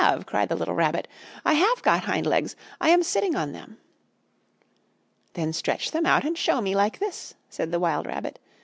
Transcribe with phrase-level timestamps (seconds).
[0.25, 1.07] cried the little Rabbit.
[1.45, 2.55] "I have got hind legs!
[2.81, 3.77] I am sitting on them!"
[5.33, 8.39] "Then stretch them out and show me, like this!" said the wild rabbit.